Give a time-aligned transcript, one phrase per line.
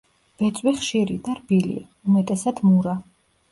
[0.41, 2.99] ბეწვი ხშირი და რბილია, უმეტესად მურა.